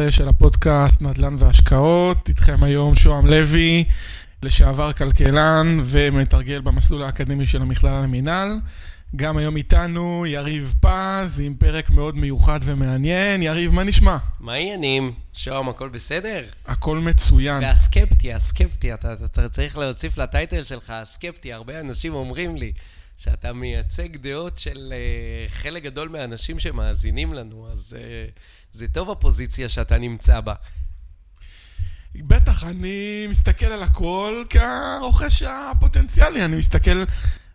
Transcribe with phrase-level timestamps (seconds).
[0.00, 2.28] 17 של הפודקאסט נדל"ן והשקעות.
[2.28, 3.84] איתכם היום שוהם לוי,
[4.42, 8.58] לשעבר כלכלן ומתרגל במסלול האקדמי של המכללה למינהל.
[9.16, 13.42] גם היום איתנו יריב פז עם פרק מאוד מיוחד ומעניין.
[13.42, 14.16] יריב, מה נשמע?
[14.40, 15.12] מה העניינים?
[15.32, 16.44] שוהם, הכל בסדר?
[16.66, 17.62] הכל מצוין.
[17.62, 21.52] והסקפטי, הסקפטי, אתה, אתה, אתה צריך להוסיף לטייטל שלך, הסקפטי.
[21.52, 22.72] הרבה אנשים אומרים לי
[23.20, 28.40] שאתה מייצג דעות של uh, חלק גדול מהאנשים שמאזינים לנו, אז uh,
[28.72, 30.54] זה טוב הפוזיציה שאתה נמצא בה.
[32.14, 37.04] בטח, אני מסתכל על הכל כרוכש הפוטנציאלי, אני מסתכל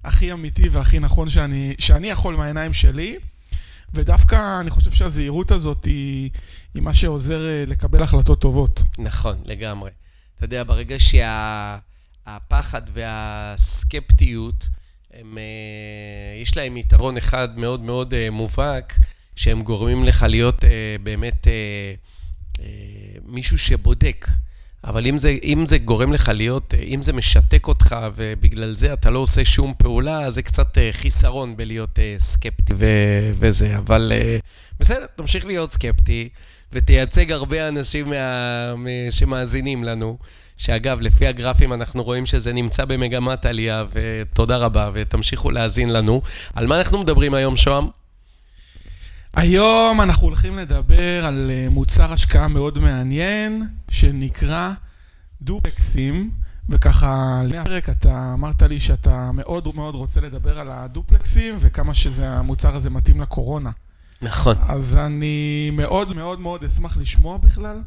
[0.04, 3.16] הכי אמיתי והכי נכון שאני, שאני יכול מהעיניים שלי,
[3.94, 6.30] ודווקא אני חושב שהזהירות הזאת היא,
[6.74, 8.84] היא מה שעוזר אה, לקבל החלטות טובות.
[8.98, 9.92] נכון, לגמרי.
[10.36, 14.68] אתה יודע, ברגע שהפחד שה, והסקפטיות,
[15.20, 15.44] הם, אה,
[16.42, 18.94] יש להם יתרון אחד מאוד מאוד אה, מובהק,
[19.36, 20.64] שהם גורמים לך להיות
[21.04, 21.48] באמת
[23.26, 24.28] מישהו שבודק.
[24.84, 29.10] אבל אם זה, אם זה גורם לך להיות, אם זה משתק אותך ובגלל זה אתה
[29.10, 33.78] לא עושה שום פעולה, זה קצת אה, חיסרון בלהיות אה, סקפטי ו- וזה.
[33.78, 34.38] אבל אה,
[34.80, 36.30] בסדר, תמשיך להיות סקפטי
[36.72, 38.74] ותייצג הרבה אנשים מה-
[39.12, 40.18] שמאזינים לנו.
[40.58, 46.22] שאגב, לפי הגרפים אנחנו רואים שזה נמצא במגמת עלייה, ותודה רבה, ותמשיכו להאזין לנו.
[46.54, 47.88] על מה אנחנו מדברים היום, שוהם?
[49.34, 54.72] היום אנחנו הולכים לדבר על אה, מוצר השקעה מאוד מעניין, שנקרא
[55.42, 56.32] דופלקסים,
[56.70, 62.76] וככה, לפני הפרק אתה אמרת לי שאתה מאוד מאוד רוצה לדבר על הדופלקסים, וכמה שהמוצר
[62.76, 63.70] הזה מתאים לקורונה.
[64.22, 64.56] נכון.
[64.68, 67.82] אז אני מאוד מאוד מאוד אשמח לשמוע בכלל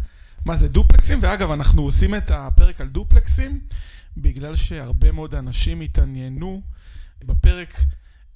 [0.44, 3.60] מה זה דופלקסים, ואגב, אנחנו עושים את הפרק על דופלקסים,
[4.16, 6.62] בגלל שהרבה מאוד אנשים התעניינו
[7.24, 7.80] בפרק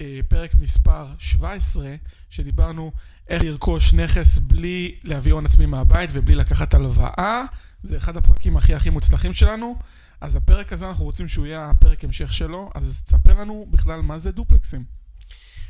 [0.01, 1.95] אה, פרק מספר 17,
[2.31, 2.93] שדיברנו
[3.29, 7.43] איך לרכוש נכס בלי להביא הון עצמי מהבית ובלי לקחת הלוואה.
[7.83, 9.77] זה אחד הפרקים הכי הכי מוצלחים שלנו.
[10.21, 14.19] אז הפרק הזה, אנחנו רוצים שהוא יהיה הפרק המשך שלו, אז תספר לנו בכלל מה
[14.19, 14.84] זה דופלקסים.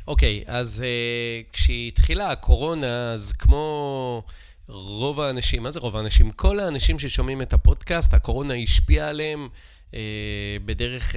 [0.07, 4.23] אוקיי, okay, אז uh, כשהתחילה הקורונה, אז כמו
[4.73, 6.31] רוב האנשים, מה זה רוב האנשים?
[6.31, 9.47] כל האנשים ששומעים את הפודקאסט, הקורונה השפיעה עליהם
[9.91, 9.95] uh,
[10.65, 11.15] בדרך uh,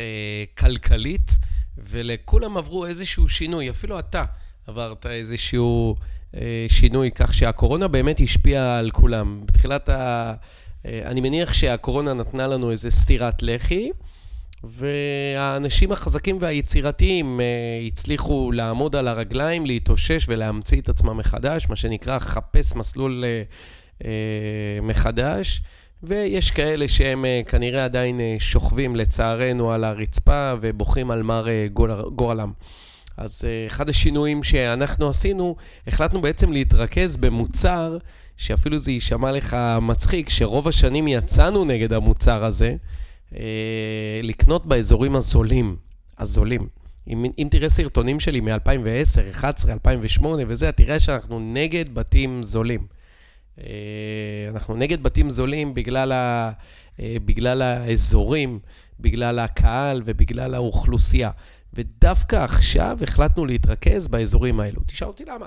[0.60, 1.36] כלכלית.
[1.78, 4.24] ולכולם עברו איזשהו שינוי, אפילו אתה
[4.66, 5.96] עברת איזשהו
[6.34, 9.40] אה, שינוי, כך שהקורונה באמת השפיעה על כולם.
[9.46, 10.34] בתחילת ה...
[10.86, 13.90] אה, אני מניח שהקורונה נתנה לנו איזה סטירת לחי,
[14.64, 17.46] והאנשים החזקים והיצירתיים אה,
[17.86, 23.42] הצליחו לעמוד על הרגליים, להתאושש ולהמציא את עצמם מחדש, מה שנקרא חפש מסלול אה,
[24.04, 25.62] אה, מחדש.
[26.02, 31.66] ויש כאלה שהם אה, כנראה עדיין אה, שוכבים לצערנו על הרצפה ובוכים על מר אה,
[32.14, 32.52] גורלם.
[33.16, 35.56] אז אחד השינויים שאנחנו עשינו,
[35.86, 37.98] החלטנו בעצם להתרכז במוצר,
[38.36, 42.74] שאפילו זה יישמע לך מצחיק, שרוב השנים יצאנו נגד המוצר הזה,
[44.22, 45.76] לקנות באזורים הזולים.
[46.18, 46.68] הזולים.
[47.08, 52.86] אם, אם תראה סרטונים שלי מ-2010, 2011, 2008 וזה, תראה שאנחנו נגד בתים זולים.
[53.60, 53.64] אה,
[54.50, 56.50] אנחנו נגד בתים זולים בגלל, ה,
[57.00, 58.58] אה, בגלל האזורים,
[59.00, 61.30] בגלל הקהל ובגלל האוכלוסייה.
[61.74, 64.80] ודווקא עכשיו החלטנו להתרכז באזורים האלו.
[64.86, 65.46] תשאל אותי למה.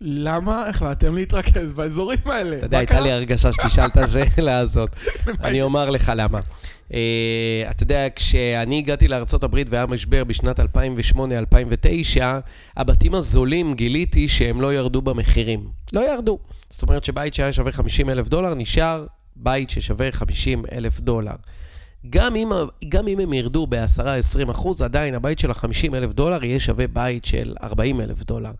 [0.00, 2.56] למה החלטתם להתרכז באזורים האלה?
[2.56, 4.96] אתה יודע, הייתה לי הרגשה שתשאל את השאלה הזאת.
[5.44, 6.40] אני אומר לך למה.
[6.88, 6.94] Uh,
[7.70, 10.64] אתה יודע, כשאני הגעתי לארה"ב והיה משבר בשנת 2008-2009,
[12.76, 15.68] הבתים הזולים גיליתי שהם לא ירדו במחירים.
[15.92, 16.38] לא ירדו.
[16.70, 19.06] זאת אומרת שבית שהיה שווה 50 אלף דולר, נשאר
[19.36, 21.34] בית ששווה 50 אלף דולר.
[22.10, 22.48] גם אם,
[22.88, 27.24] גם אם הם ירדו ב-10-20 אחוז, עדיין הבית של ה-50 אלף דולר יהיה שווה בית
[27.24, 28.50] של 40 אלף דולר.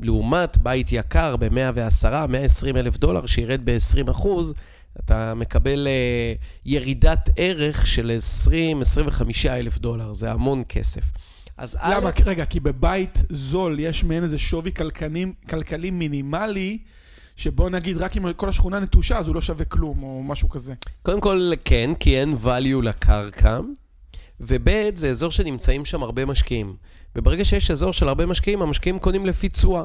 [0.00, 4.54] לעומת בית יקר ב-110-120 אלף דולר שירד ב-20 אחוז,
[4.98, 8.16] אתה מקבל uh, ירידת ערך של
[8.48, 11.02] 20-25 אלף דולר, זה המון כסף.
[11.56, 12.08] אז למה?
[12.08, 12.12] א'...
[12.24, 16.78] רגע, כי בבית זול יש מעין איזה שווי כלכלי, כלכלי מינימלי,
[17.36, 20.74] שבוא נגיד, רק אם כל השכונה נטושה, אז הוא לא שווה כלום, או משהו כזה.
[21.02, 23.60] קודם כל, כן, כי אין value לקרקע,
[24.40, 26.76] וב' זה אזור שנמצאים שם הרבה משקיעים.
[27.16, 29.82] וברגע שיש אזור של הרבה משקיעים, המשקיעים קונים לפי תשואה,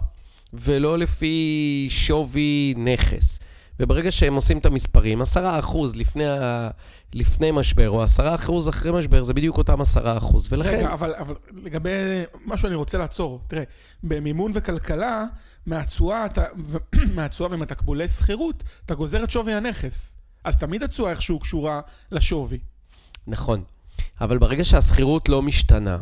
[0.53, 3.39] ולא לפי שווי נכס.
[3.79, 5.25] וברגע שהם עושים את המספרים, 10%
[5.95, 6.69] לפני, ה...
[7.13, 9.85] לפני משבר, או 10% אחרי משבר, זה בדיוק אותם 10%.
[10.49, 10.77] ולכן...
[10.77, 11.89] רגע, אבל, אבל לגבי
[12.45, 13.41] משהו אני רוצה לעצור.
[13.47, 13.63] תראה,
[14.03, 15.25] במימון וכלכלה,
[15.65, 16.25] מהתשואה,
[17.15, 20.13] מהתשואה ומתקבולי שכירות, אתה גוזר את שווי הנכס.
[20.43, 22.59] אז תמיד התשואה איכשהו קשורה לשווי.
[23.27, 23.63] נכון.
[24.21, 25.97] אבל ברגע שהשכירות לא משתנה,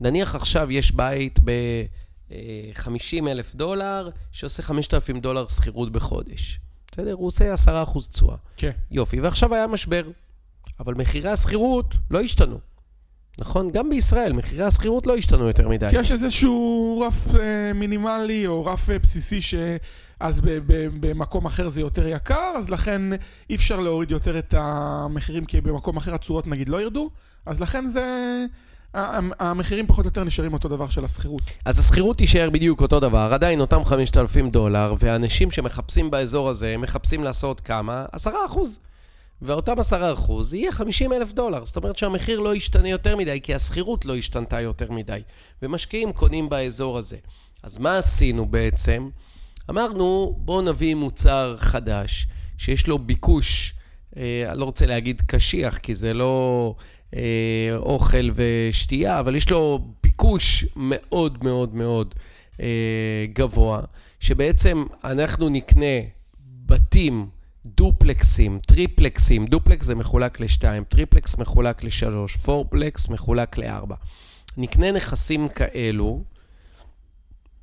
[0.00, 6.60] נניח עכשיו יש בית ב-50 אלף דולר, שעושה 5,000 דולר שכירות בחודש.
[6.92, 7.12] בסדר?
[7.12, 8.36] הוא עושה 10% תשואה.
[8.56, 8.70] כן.
[8.90, 10.02] יופי, ועכשיו היה משבר.
[10.80, 12.58] אבל מחירי השכירות לא השתנו.
[13.38, 13.70] נכון?
[13.70, 15.90] גם בישראל, מחירי השכירות לא השתנו יותר מדי.
[15.90, 19.78] כי יש איזשהו רף אה, מינימלי או רף אה, בסיסי שאז
[20.22, 23.02] ב- במקום אחר זה יותר יקר, אז לכן
[23.50, 27.10] אי אפשר להוריד יותר את המחירים, כי במקום אחר התשואות נגיד לא ירדו,
[27.46, 28.04] אז לכן זה...
[29.40, 31.42] המחירים פחות או יותר נשארים אותו דבר של השכירות.
[31.64, 37.24] אז השכירות תישאר בדיוק אותו דבר, עדיין אותם 5,000 דולר, ואנשים שמחפשים באזור הזה, מחפשים
[37.24, 38.04] לעשות כמה?
[38.12, 38.80] 10 אחוז.
[39.42, 41.64] ואותם 10 אחוז יהיה 50 אלף דולר.
[41.64, 45.20] זאת אומרת שהמחיר לא ישתנה יותר מדי, כי השכירות לא השתנתה יותר מדי.
[45.62, 47.16] ומשקיעים קונים באזור הזה.
[47.62, 49.08] אז מה עשינו בעצם?
[49.70, 52.26] אמרנו, בואו נביא מוצר חדש,
[52.58, 53.74] שיש לו ביקוש,
[54.16, 56.74] אה, אני לא רוצה להגיד קשיח, כי זה לא
[57.16, 62.14] אה, אוכל ושתייה, אבל יש לו ביקוש מאוד מאוד מאוד
[62.60, 63.80] אה, גבוה,
[64.20, 65.96] שבעצם אנחנו נקנה
[66.66, 67.28] בתים,
[67.66, 73.94] דופלקסים, טריפלקסים, דופלקס זה מחולק לשתיים, טריפלקס מחולק לשלוש, fourplex מחולק לארבע.
[74.56, 76.22] נקנה נכסים כאלו,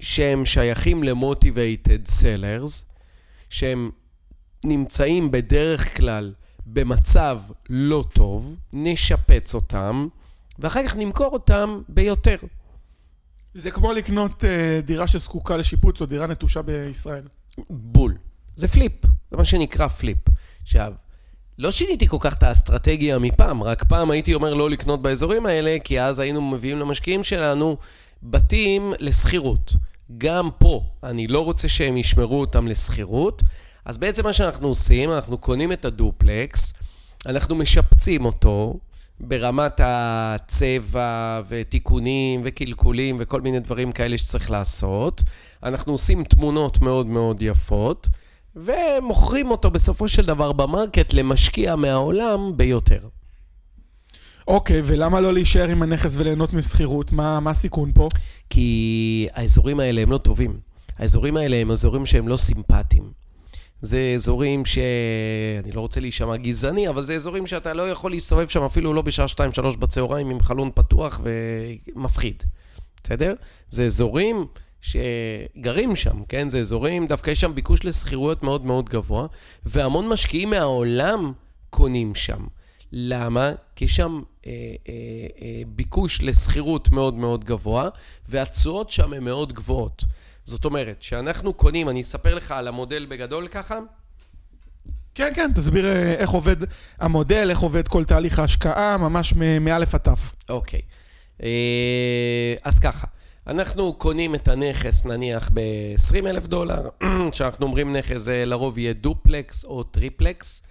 [0.03, 2.83] שהם שייכים ל-motivated sellers,
[3.49, 3.91] שהם
[4.63, 6.33] נמצאים בדרך כלל
[6.65, 7.39] במצב
[7.69, 10.07] לא טוב, נשפץ אותם,
[10.59, 12.37] ואחר כך נמכור אותם ביותר.
[13.53, 17.23] זה כמו לקנות אה, דירה שזקוקה לשיפוץ או דירה נטושה בישראל.
[17.69, 18.17] בול.
[18.55, 20.17] זה flip, זה מה שנקרא flip.
[20.61, 20.93] עכשיו,
[21.57, 25.77] לא שיניתי כל כך את האסטרטגיה מפעם, רק פעם הייתי אומר לא לקנות באזורים האלה,
[25.83, 27.77] כי אז היינו מביאים למשקיעים שלנו
[28.23, 29.73] בתים לשכירות.
[30.17, 33.43] גם פה, אני לא רוצה שהם ישמרו אותם לשכירות,
[33.85, 36.73] אז בעצם מה שאנחנו עושים, אנחנו קונים את הדופלקס,
[37.25, 38.79] אנחנו משפצים אותו
[39.19, 45.23] ברמת הצבע ותיקונים וקלקולים וכל מיני דברים כאלה שצריך לעשות.
[45.63, 48.07] אנחנו עושים תמונות מאוד מאוד יפות,
[48.55, 53.07] ומוכרים אותו בסופו של דבר במרקט למשקיע מהעולם ביותר.
[54.47, 57.11] אוקיי, ולמה לא להישאר עם הנכס וליהנות משכירות?
[57.11, 58.07] מה, הסיכון פה?
[58.49, 60.59] כי האזורים האלה הם לא טובים.
[60.97, 63.23] האזורים האלה הם אזורים שהם לא סימפטיים.
[63.81, 64.77] זה אזורים ש...
[65.63, 69.01] אני לא רוצה להישמע גזעני, אבל זה אזורים שאתה לא יכול להסתובב שם אפילו לא
[69.01, 72.43] בשעה 2-3 בצהריים עם חלון פתוח ומפחיד.
[73.03, 73.33] בסדר?
[73.69, 74.45] זה אזורים
[74.81, 76.49] שגרים שם, כן?
[76.49, 79.27] זה אזורים, דווקא יש שם ביקוש לשכירויות מאוד מאוד גבוה,
[79.65, 81.31] והמון משקיעים מהעולם
[81.69, 82.45] קונים שם.
[82.95, 83.51] למה?
[83.75, 84.93] כי שם אה, אה,
[85.41, 87.89] אה, ביקוש לשכירות מאוד מאוד גבוה,
[88.29, 90.03] והתשואות שם הן מאוד גבוהות.
[90.45, 93.79] זאת אומרת, שאנחנו קונים, אני אספר לך על המודל בגדול ככה,
[95.15, 96.55] כן, כן, תסביר אה, איך עובד
[96.99, 100.35] המודל, איך עובד כל תהליך ההשקעה, ממש מאלף עד תף.
[100.49, 100.81] אוקיי.
[101.43, 103.07] אה, אז ככה,
[103.47, 106.89] אנחנו קונים את הנכס נניח ב-20 אלף דולר,
[107.31, 110.63] כשאנחנו אומרים נכס זה לרוב יהיה דופלקס או טריפלקס.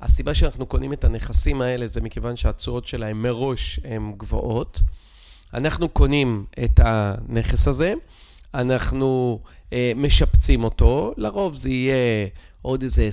[0.00, 4.80] הסיבה שאנחנו קונים את הנכסים האלה זה מכיוון שהתשואות שלהם מראש הן גבוהות.
[5.54, 7.94] אנחנו קונים את הנכס הזה,
[8.54, 9.40] אנחנו
[9.72, 12.28] אה, משפצים אותו, לרוב זה יהיה
[12.62, 13.08] עוד איזה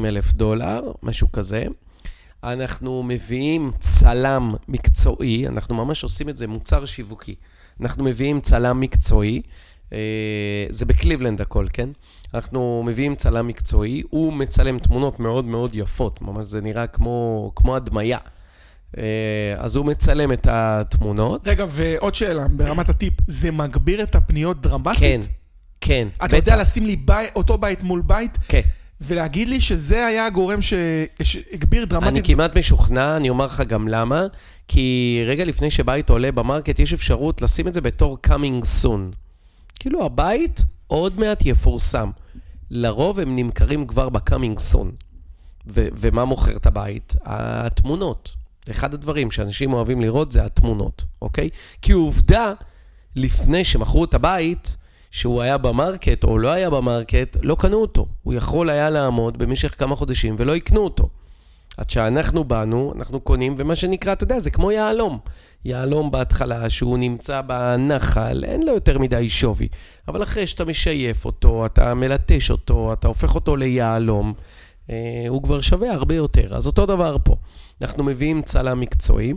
[0.00, 1.64] 20-30 אלף דולר, משהו כזה.
[2.44, 7.34] אנחנו מביאים צלם מקצועי, אנחנו ממש עושים את זה מוצר שיווקי.
[7.80, 9.42] אנחנו מביאים צלם מקצועי,
[10.70, 11.88] זה בקליבלנד הכל, כן?
[12.34, 17.76] אנחנו מביאים צלם מקצועי, הוא מצלם תמונות מאוד מאוד יפות, ממש זה נראה כמו, כמו
[17.76, 18.18] הדמיה.
[18.98, 19.02] אה,
[19.58, 21.48] אז הוא מצלם את התמונות.
[21.48, 25.00] רגע, ועוד שאלה, ברמת הטיפ, זה מגביר את הפניות דרמטית?
[25.00, 25.20] כן,
[25.80, 26.08] כן.
[26.24, 28.60] אתה יודע לשים לי בית, אותו בית מול בית, כן.
[29.00, 32.08] ולהגיד לי שזה היה הגורם שהגביר דרמטית?
[32.08, 34.26] אני כמעט משוכנע, אני אומר לך גם למה,
[34.68, 39.21] כי רגע לפני שבית עולה במרקט, יש אפשרות לשים את זה בתור coming soon.
[39.82, 42.10] כאילו הבית עוד מעט יפורסם.
[42.70, 44.08] לרוב הם נמכרים כבר
[44.72, 44.86] soon.
[45.66, 47.16] ו- ומה מוכר את הבית?
[47.24, 48.34] התמונות.
[48.70, 51.48] אחד הדברים שאנשים אוהבים לראות זה התמונות, אוקיי?
[51.82, 52.52] כי עובדה,
[53.16, 54.76] לפני שמכרו את הבית,
[55.10, 58.06] שהוא היה במרקט או לא היה במרקט, לא קנו אותו.
[58.22, 61.08] הוא יכול היה לעמוד במשך כמה חודשים ולא יקנו אותו.
[61.76, 65.18] עד שאנחנו באנו, אנחנו קונים, ומה שנקרא, אתה יודע, זה כמו יהלום.
[65.64, 69.68] יהלום בהתחלה, שהוא נמצא בנחל, אין לו יותר מדי שווי.
[70.08, 74.32] אבל אחרי שאתה משייף אותו, אתה מלטש אותו, אתה הופך אותו ליהלום,
[74.90, 76.56] אה, הוא כבר שווה הרבה יותר.
[76.56, 77.36] אז אותו דבר פה.
[77.82, 79.32] אנחנו מביאים צלם מקצועי,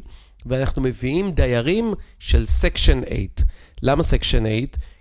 [0.45, 3.15] ואנחנו מביאים דיירים של section 8.
[3.81, 4.49] למה section 8?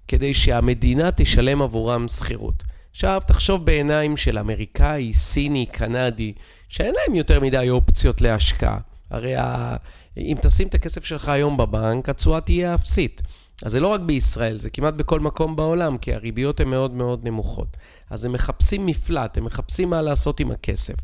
[0.09, 2.63] כדי שהמדינה תשלם עבורם שכירות.
[2.95, 6.33] עכשיו, תחשוב בעיניים של אמריקאי, סיני, קנדי,
[6.69, 8.79] שאין להם יותר מדי אופציות להשקעה.
[9.11, 9.77] הרי ה...
[10.17, 13.23] אם תשים את הכסף שלך היום בבנק, התשואה תהיה אפסית.
[13.63, 17.25] אז זה לא רק בישראל, זה כמעט בכל מקום בעולם, כי הריביות הן מאוד מאוד
[17.25, 17.77] נמוכות.
[18.11, 20.95] אז הם מחפשים מפלט, הם מחפשים מה לעשות עם הכסף.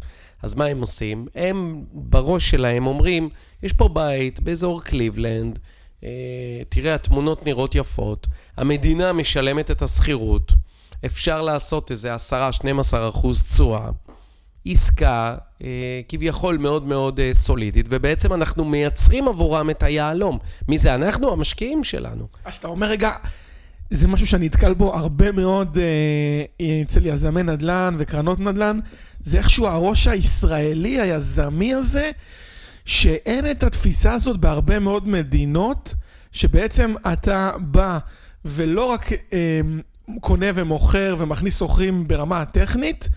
[0.43, 1.27] אז מה הם עושים?
[1.35, 3.29] הם בראש שלהם אומרים,
[3.63, 5.59] יש פה בית באזור קליבלנד,
[6.05, 6.09] אה,
[6.69, 10.53] תראה, התמונות נראות יפות, המדינה משלמת את השכירות,
[11.07, 12.17] אפשר לעשות איזה 10-12
[13.09, 13.91] אחוז תשואה.
[14.67, 20.39] עסקה אה, כביכול מאוד מאוד אה, סולידית, ובעצם אנחנו מייצרים עבורם את היהלום.
[20.69, 21.33] מי זה אנחנו?
[21.33, 22.27] המשקיעים שלנו.
[22.45, 23.11] אז אתה אומר, רגע,
[23.91, 28.79] זה משהו שאני נתקל בו הרבה מאוד אה, אצל יזמי נדל"ן וקרנות נדל"ן,
[29.25, 32.11] זה איכשהו הראש הישראלי, היזמי הזה,
[32.85, 35.95] שאין את התפיסה הזאת בהרבה מאוד מדינות,
[36.33, 37.99] שבעצם אתה בא
[38.45, 39.61] ולא רק אה,
[40.21, 43.09] קונה ומוכר ומכניס שוכרים ברמה הטכנית,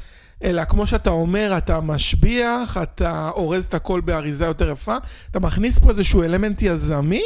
[0.43, 4.95] אלא כמו שאתה אומר, אתה משביח, אתה אורז את הכל באריזה יותר יפה,
[5.31, 7.23] אתה מכניס פה איזשהו אלמנט יזמי,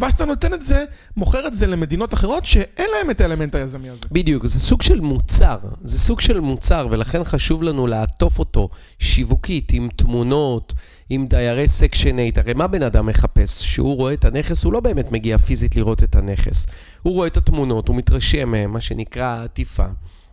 [0.00, 0.84] ואז אתה נותן את זה,
[1.16, 4.00] מוכר את זה למדינות אחרות שאין להם את האלמנט היזמי הזה.
[4.12, 9.72] בדיוק, זה סוג של מוצר, זה סוג של מוצר, ולכן חשוב לנו לעטוף אותו שיווקית,
[9.72, 10.74] עם תמונות,
[11.08, 12.22] עם דיירי section 8.
[12.36, 13.62] הרי מה בן אדם מחפש?
[13.62, 16.66] שהוא רואה את הנכס, הוא לא באמת מגיע פיזית לראות את הנכס.
[17.02, 19.86] הוא רואה את התמונות, הוא מתרשם מהם, מה שנקרא עטיפה.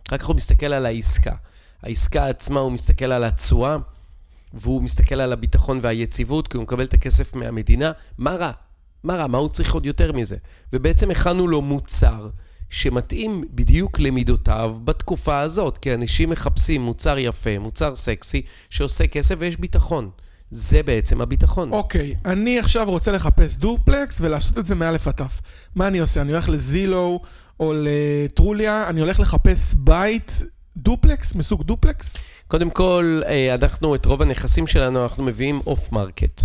[0.08, 1.34] אחר כך הוא מסתכל על העסקה.
[1.82, 3.76] העסקה עצמה, הוא מסתכל על התשואה,
[4.54, 7.92] והוא מסתכל על הביטחון והיציבות, כי הוא מקבל את הכסף מהמדינה.
[8.18, 8.52] מה רע?
[9.04, 9.26] מה רע?
[9.26, 10.36] מה הוא צריך עוד יותר מזה?
[10.72, 12.28] ובעצם הכנו לו מוצר
[12.70, 19.56] שמתאים בדיוק למידותיו בתקופה הזאת, כי אנשים מחפשים מוצר יפה, מוצר סקסי, שעושה כסף ויש
[19.56, 20.10] ביטחון.
[20.50, 21.72] זה בעצם הביטחון.
[21.72, 25.22] אוקיי, okay, אני עכשיו רוצה לחפש דופלקס ולעשות את זה מא' עד ת'.
[25.74, 26.20] מה אני עושה?
[26.20, 27.20] אני הולך לזילו
[27.60, 30.42] או לטרוליה, אני הולך לחפש בית
[30.76, 32.16] דופלקס, מסוג דופלקס?
[32.48, 36.42] קודם כל, אה, אנחנו, את רוב הנכסים שלנו, אנחנו מביאים off market.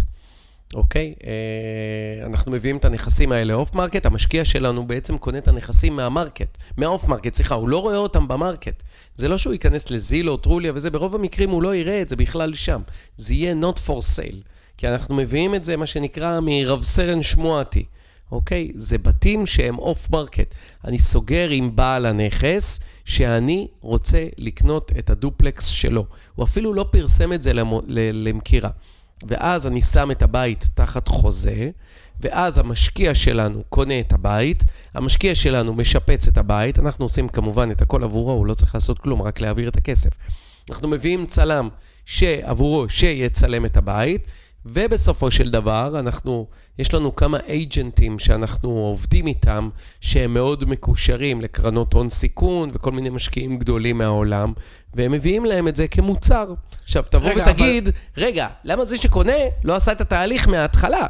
[0.76, 1.14] אוקיי?
[1.24, 6.10] אה, אנחנו מביאים את הנכסים האלה off market, המשקיע שלנו בעצם קונה את הנכסים מה
[6.10, 8.84] market, מה off market, סליחה, הוא לא רואה אותם ב market.
[9.16, 12.16] זה לא שהוא ייכנס ל Zillow, Trulia וזה, ברוב המקרים הוא לא יראה את זה
[12.16, 12.82] בכלל שם.
[13.18, 14.38] זה יהיה not for sale,
[14.78, 17.86] כי אנחנו מביאים את זה, מה שנקרא, מרב סרן שמועתי.
[18.32, 18.72] אוקיי?
[18.76, 20.56] זה בתים שהם off market.
[20.86, 26.06] אני סוגר עם בעל הנכס שאני רוצה לקנות את הדופלקס שלו.
[26.36, 27.52] הוא אפילו לא פרסם את זה
[27.88, 28.70] למכירה.
[29.28, 31.70] ואז אני שם את הבית תחת חוזה,
[32.20, 34.64] ואז המשקיע שלנו קונה את הבית,
[34.94, 39.00] המשקיע שלנו משפץ את הבית, אנחנו עושים כמובן את הכל עבורו, הוא לא צריך לעשות
[39.00, 40.12] כלום, רק להעביר את הכסף.
[40.70, 41.70] אנחנו מביאים צלם
[42.06, 44.28] שעבורו, שיצלם את הבית,
[44.66, 46.48] ובסופו של דבר, אנחנו,
[46.80, 49.70] יש לנו כמה אייג'נטים שאנחנו עובדים איתם,
[50.02, 54.54] שהם מאוד מקושרים לקרנות הון סיכון וכל מיני משקיעים גדולים מהעולם,
[54.94, 56.54] והם מביאים להם את זה כמוצר.
[56.84, 57.98] עכשיו, תבוא רגע, ותגיד, אבל...
[58.26, 61.08] רגע, למה זה שקונה לא עשה את התהליך מההתחלה?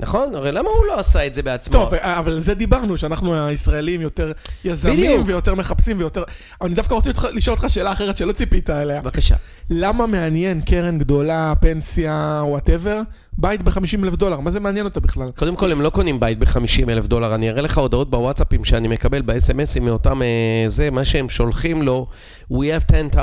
[0.00, 0.34] נכון?
[0.34, 1.72] הרי למה הוא לא עשה את זה בעצמו?
[1.72, 4.32] טוב, אבל על זה דיברנו, שאנחנו הישראלים יותר
[4.64, 5.22] יזמים.
[5.26, 6.22] ויותר מחפשים ויותר...
[6.60, 9.00] אבל אני דווקא רוצה לשאול אותך שאלה אחרת שלא ציפית אליה.
[9.00, 9.36] בבקשה.
[9.70, 13.00] למה מעניין קרן גדולה, פנסיה, whatever,
[13.38, 14.40] בית ב-50 אלף דולר?
[14.40, 15.28] מה זה מעניין אותה בכלל?
[15.36, 17.34] קודם כל, הם לא קונים בית ב-50 אלף דולר.
[17.34, 20.22] אני אראה לך הודעות בוואטסאפים שאני מקבל ב-SMSים מאותם...
[20.22, 22.06] אה, זה, מה שהם שולחים לו,
[22.52, 23.16] We have $10,000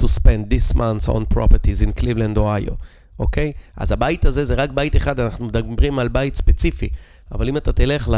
[0.00, 2.74] to spend this month on properties in Cleveland, Ohio.
[3.18, 3.52] אוקיי?
[3.76, 6.88] אז הבית הזה זה רק בית אחד, אנחנו מדברים על בית ספציפי.
[7.32, 8.10] אבל אם אתה תלך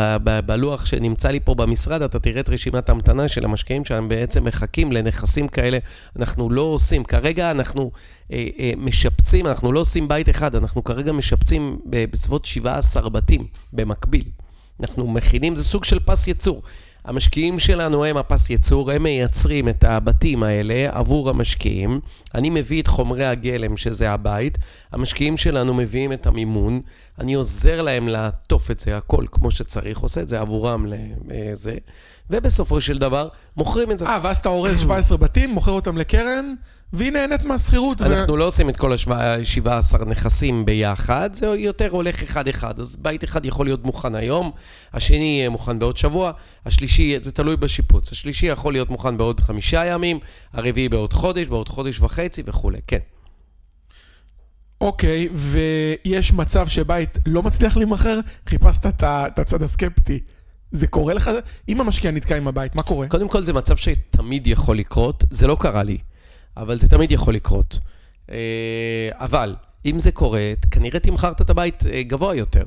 [0.47, 4.93] בלוח שנמצא לי פה במשרד, אתה תראה את רשימת ההמתנה של המשקיעים שהם בעצם מחכים
[4.93, 5.79] לנכסים כאלה.
[6.17, 7.91] אנחנו לא עושים, כרגע אנחנו
[8.33, 14.25] אה, אה, משפצים, אנחנו לא עושים בית אחד, אנחנו כרגע משפצים בסביבות 17 בתים במקביל.
[14.81, 16.63] אנחנו מכינים, זה סוג של פס ייצור.
[17.09, 22.01] המשקיעים שלנו הם הפס ייצור, הם מייצרים את הבתים האלה עבור המשקיעים.
[22.35, 24.59] אני מביא את חומרי הגלם, שזה הבית.
[24.93, 26.81] המשקיעים שלנו מביאים את המימון.
[27.19, 30.87] אני עוזר להם לעטוף את זה, הכל כמו שצריך, עושה את זה עבורם
[31.29, 31.77] לזה.
[32.31, 34.07] ובסופו של דבר, מוכרים את זה.
[34.07, 36.55] אה, ואז אתה אורז 17 בתים, מוכר אותם לקרן,
[36.93, 38.03] והיא נהנית מהשכירות.
[38.03, 38.37] אנחנו ו...
[38.37, 42.81] לא עושים את כל ה-17 נכסים ביחד, זה יותר הולך אחד-אחד.
[42.81, 44.51] אז בית אחד יכול להיות מוכן היום,
[44.93, 46.33] השני יהיה מוכן בעוד שבוע,
[46.67, 48.13] השלישי, זה תלוי בשיפוץ.
[48.13, 50.19] השלישי יכול להיות מוכן בעוד חמישה ימים,
[50.53, 52.99] הרביעי בעוד חודש, בעוד חודש וחצי וכולי, כן.
[54.81, 58.21] אוקיי, ויש מצב שבית לא מצליח להימכר?
[58.47, 60.21] חיפשת את הצד הסקפטי.
[60.71, 61.31] זה קורה לך?
[61.69, 63.09] אם המשקיע נתקע עם הבית, מה קורה?
[63.09, 65.25] קודם כל, זה מצב שתמיד יכול לקרות.
[65.31, 65.99] זה לא קרה לי.
[66.59, 67.79] אבל זה תמיד יכול לקרות.
[68.31, 68.37] אה,
[69.13, 69.55] אבל,
[69.87, 72.63] אם זה קורה, כנראה תמכרת את הבית אה, גבוה יותר.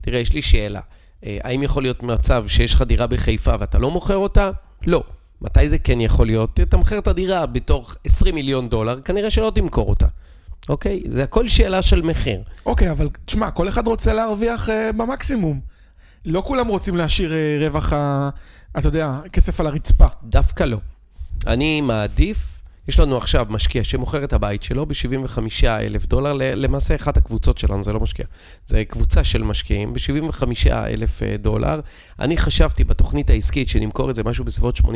[0.00, 0.80] תראה, יש לי שאלה.
[1.26, 4.50] אה, האם יכול להיות מצב שיש לך דירה בחיפה ואתה לא מוכר אותה?
[4.86, 5.02] לא.
[5.40, 6.60] מתי זה כן יכול להיות?
[6.68, 10.06] תמכר את הדירה בתוך 20 מיליון דולר, כנראה שלא תמכור אותה.
[10.68, 11.02] אוקיי?
[11.08, 12.40] זה הכל שאלה של מחיר.
[12.66, 15.60] אוקיי, אבל תשמע, כל אחד רוצה להרוויח uh, במקסימום.
[16.24, 18.30] לא כולם רוצים להשאיר אה, רווח, ה-
[18.78, 20.06] אתה יודע, כסף על הרצפה.
[20.24, 20.78] דווקא לא.
[21.46, 22.57] אני מעדיף,
[22.88, 27.82] יש לנו עכשיו משקיע שמוכר את הבית שלו ב-75 אלף דולר, למעשה אחת הקבוצות שלנו,
[27.82, 28.26] זה לא משקיע,
[28.66, 30.42] זה קבוצה של משקיעים, ב-75
[30.72, 31.80] אלף דולר.
[32.18, 34.90] אני חשבתי בתוכנית העסקית שנמכור את זה משהו בסביבות 85-90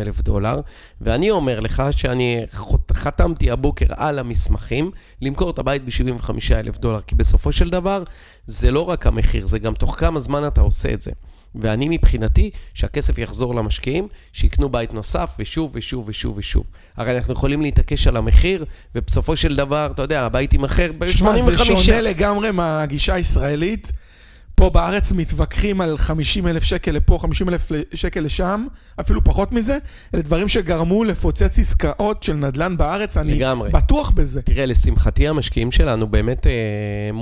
[0.00, 0.60] אלף דולר,
[1.00, 2.42] ואני אומר לך שאני
[2.92, 4.90] חתמתי הבוקר על המסמכים
[5.22, 8.02] למכור את הבית ב-75 אלף דולר, כי בסופו של דבר
[8.46, 11.10] זה לא רק המחיר, זה גם תוך כמה זמן אתה עושה את זה.
[11.54, 16.64] ואני מבחינתי, שהכסף יחזור למשקיעים, שיקנו בית נוסף, ושוב ושוב ושוב ושוב.
[16.96, 18.64] הרי אנחנו יכולים להתעקש על המחיר,
[18.94, 21.64] ובסופו של דבר, אתה יודע, הבית יימכר שמע, זה ב-85.
[21.64, 23.92] שונה לגמרי מהגישה הישראלית.
[24.60, 28.66] פה בארץ מתווכחים על 50 אלף שקל לפה, 50 אלף שקל לשם,
[29.00, 29.78] אפילו פחות מזה.
[30.14, 33.70] אלה דברים שגרמו לפוצץ עסקאות של נדל"ן בארץ, אני לגמרי.
[33.70, 34.42] בטוח בזה.
[34.42, 36.52] תראה, לשמחתי המשקיעים שלנו באמת אה,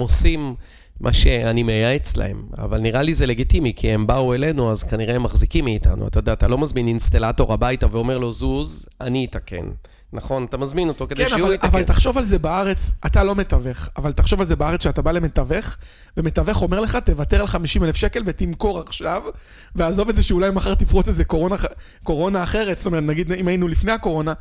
[0.01, 0.55] עושים
[1.01, 5.17] מה שאני מייעץ להם, אבל נראה לי זה לגיטימי, כי הם באו אלינו, אז כנראה
[5.17, 6.07] הם מחזיקים מאיתנו.
[6.07, 9.65] אתה יודע, אתה לא מזמין אינסטלטור הביתה ואומר לו, זוז, אני אתקן.
[10.13, 10.45] נכון?
[10.45, 11.69] אתה מזמין אותו כדי כן, שהוא אבל, יתקן.
[11.69, 15.13] אבל תחשוב על זה בארץ, אתה לא מתווך, אבל תחשוב על זה בארץ שאתה בא
[15.13, 15.77] למתווך,
[16.17, 19.23] ומתווך אומר לך, תוותר על 50 אלף שקל ותמכור עכשיו,
[19.75, 21.57] ועזוב את זה שאולי מחר תפרוץ איזה קורונה,
[22.03, 24.33] קורונה אחרת, זאת אומרת, נגיד אם היינו לפני הקורונה,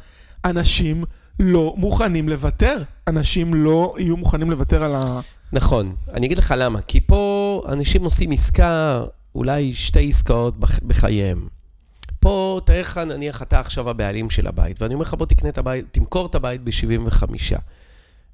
[0.45, 1.03] אנשים
[1.39, 2.83] לא מוכנים לוותר.
[3.07, 5.19] אנשים לא יהיו מוכנים לוותר על ה...
[5.53, 5.95] נכון.
[6.13, 6.81] אני אגיד לך למה.
[6.81, 9.03] כי פה אנשים עושים עסקה,
[9.35, 11.47] אולי שתי עסקאות בח- בחייהם.
[12.19, 15.57] פה, תאר לך, נניח אתה עכשיו הבעלים של הבית, ואני אומר לך, בוא תקנה את
[15.57, 17.23] הבית, תמכור את הבית ב-75.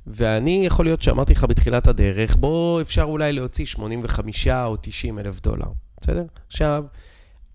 [0.08, 5.42] ואני, יכול להיות שאמרתי לך בתחילת הדרך, בוא אפשר אולי להוציא 85 או 90 אלף
[5.42, 5.66] דולר,
[6.02, 6.24] בסדר?
[6.48, 6.84] עכשיו,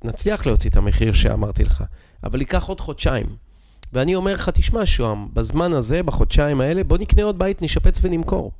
[0.04, 1.84] נצליח להוציא את המחיר שאמרתי לך,
[2.24, 3.26] אבל ייקח עוד חודשיים.
[3.92, 8.52] ואני אומר לך, תשמע, שוהם, בזמן הזה, בחודשיים האלה, בוא נקנה עוד בית, נשפץ ונמכור.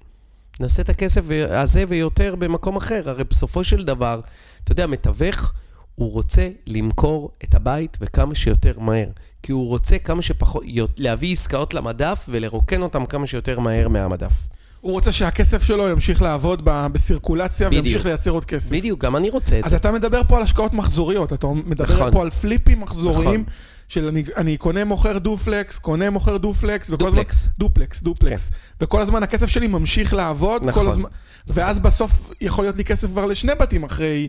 [0.61, 3.11] נעשה את הכסף הזה ויותר במקום אחר.
[3.11, 4.20] הרי בסופו של דבר,
[4.64, 5.52] אתה יודע, מתווך,
[5.94, 9.08] הוא רוצה למכור את הבית וכמה שיותר מהר.
[9.42, 10.62] כי הוא רוצה כמה שפחות,
[10.96, 14.32] להביא עסקאות למדף ולרוקן אותם כמה שיותר מהר מהמדף.
[14.80, 17.84] הוא רוצה שהכסף שלו ימשיך לעבוד ב- בסירקולציה בדיוק.
[17.84, 18.72] וימשיך לייצר עוד כסף.
[18.72, 19.76] בדיוק, גם אני רוצה את אז זה.
[19.76, 22.12] אתה מדבר פה על השקעות מחזוריות, אתה מדבר נכון.
[22.12, 23.44] פה על פליפים מחזוריים, נכון.
[23.88, 27.18] של אני, אני קונה מוכר דופלקס, קונה מוכר דופלקס, וכל הזמן...
[27.18, 27.48] duplex.
[27.59, 28.50] duplex, duplex.
[28.81, 30.85] וכל הזמן הכסף שלי ממשיך לעבוד, נכון.
[30.85, 31.11] כל הזמן,
[31.48, 34.29] ואז בסוף יכול להיות לי כסף כבר לשני בתים אחרי...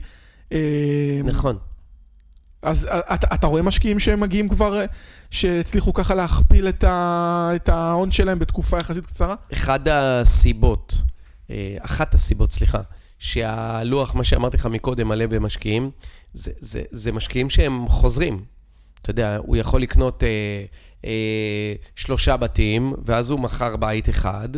[0.52, 1.58] אה, נכון.
[2.62, 4.86] אז אתה, אתה רואה משקיעים שהם מגיעים כבר, אה,
[5.32, 9.36] שהצליחו ככה להכפיל את, ה, את ההון שלהם בתקופה יחסית קצרה?
[9.54, 10.96] אחד הסיבות,
[11.50, 12.82] אה, אחת הסיבות, סליחה,
[13.20, 15.92] שהלוח, מה שאמרתי לך מקודם, מלא במשקיעים,
[16.34, 18.44] זה, זה, זה משקיעים שהם חוזרים.
[19.02, 20.30] אתה יודע, הוא יכול לקנות אה,
[21.06, 24.50] אה, שלושה בתים, ואז הוא מכר בית אחד,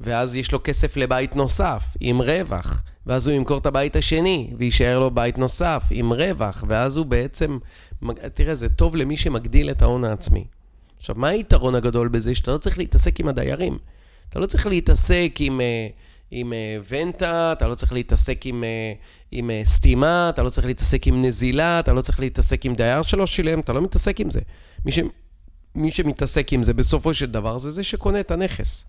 [0.00, 2.82] ואז יש לו כסף לבית נוסף, עם רווח.
[3.06, 7.58] ואז הוא ימכור את הבית השני, ויישאר לו בית נוסף, עם רווח, ואז הוא בעצם...
[8.34, 10.44] תראה, זה טוב למי שמגדיל את ההון העצמי.
[10.98, 12.34] עכשיו, מה היתרון הגדול בזה?
[12.34, 13.78] שאתה לא צריך להתעסק עם הדיירים.
[14.28, 15.88] אתה לא צריך להתעסק עם, אה,
[16.30, 18.92] עם אה, ונטה, אתה לא צריך להתעסק עם, אה,
[19.30, 23.02] עם אה, סתימה, אתה לא צריך להתעסק עם נזילה, אתה לא צריך להתעסק עם דייר
[23.02, 24.40] שלא שילם, אתה לא מתעסק עם זה.
[24.84, 24.98] מי, ש,
[25.74, 28.86] מי שמתעסק עם זה בסופו של דבר זה זה שקונה את הנכס.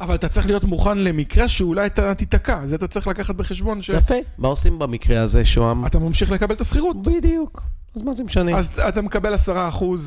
[0.00, 3.98] אבל אתה צריך להיות מוכן למקרה שאולי אתה תיתקע, זה אתה צריך לקחת בחשבון שאתה
[3.98, 4.14] יפה.
[4.38, 5.84] מה עושים במקרה הזה, שוהם?
[6.00, 7.02] ממשיך לקבל את השכירות.
[7.02, 7.62] בדיוק.
[7.96, 8.58] אז מה זה משנה?
[8.58, 9.38] אז אתה מקבל 10%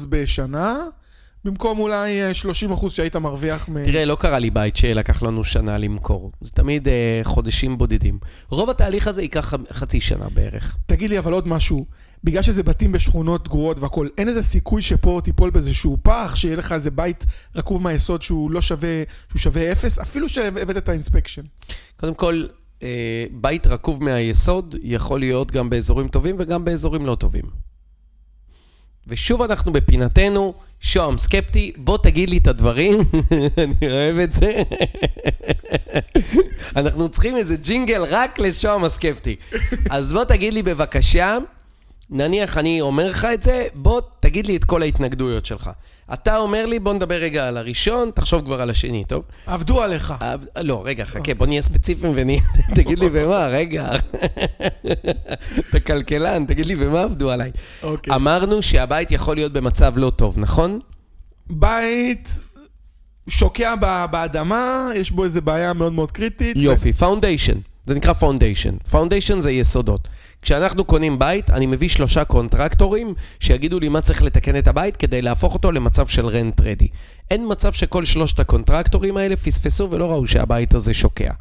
[0.10, 0.78] בשנה,
[1.46, 2.32] במקום אולי אה,
[2.76, 3.84] 30% שהיית מרוויח מ...
[3.84, 6.32] תראה, לא קרה לי בית שלקח לנו שנה למכור.
[6.42, 8.20] זה תמיד אה, חודשים בודדים.
[8.50, 10.78] רוב התהליך הזה ייקח חצי שנה בערך.
[10.86, 11.86] תגיד לי אבל עוד משהו,
[12.24, 16.72] בגלל שזה בתים בשכונות גרועות והכול, אין איזה סיכוי שפה תיפול באיזשהו פח, שיהיה לך
[16.72, 21.42] איזה בית רקוב מהיסוד שהוא לא שווה, שהוא שווה אפס, אפילו שהבאת את האינספקשן.
[22.00, 22.44] קודם כל,
[22.84, 27.67] אה, בית רקוב מהיסוד יכול להיות גם באזורים טובים וגם באזורים לא טובים.
[29.08, 33.00] ושוב אנחנו בפינתנו, שוהם סקפטי, בוא תגיד לי את הדברים,
[33.64, 34.64] אני אוהב את זה.
[36.76, 39.36] אנחנו צריכים איזה ג'ינגל רק לשוהם הסקפטי.
[39.90, 41.38] אז בוא תגיד לי בבקשה,
[42.10, 45.70] נניח אני אומר לך את זה, בוא תגיד לי את כל ההתנגדויות שלך.
[46.14, 49.24] אתה אומר לי, בוא נדבר רגע על הראשון, תחשוב כבר על השני, טוב?
[49.48, 50.14] עבדו עליך.
[50.22, 52.42] אה, לא, רגע, חכה, בוא נהיה ספציפיים ונהיה...
[52.76, 53.90] תגיד לי במה, רגע.
[55.70, 57.52] אתה כלכלן, תגיד לי במה עבדו עליי.
[57.84, 58.16] אוקיי.
[58.16, 60.80] אמרנו שהבית יכול להיות במצב לא טוב, נכון?
[61.50, 62.40] בית
[63.30, 66.58] שוקע ב- באדמה, יש בו איזה בעיה מאוד מאוד קריטית.
[66.60, 67.58] יופי, foundation.
[67.86, 68.78] זה נקרא foundation.
[68.92, 70.08] foundation זה יסודות.
[70.42, 75.22] כשאנחנו קונים בית, אני מביא שלושה קונטרקטורים שיגידו לי מה צריך לתקן את הבית כדי
[75.22, 76.88] להפוך אותו למצב של rent ready.
[77.32, 81.32] אין מצב שכל שלושת הקונטרקטורים האלה פספסו ולא ראו שהבית הזה שוקע.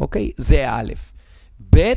[0.00, 0.30] אוקיי?
[0.36, 0.92] זה א'.
[1.74, 1.92] ב',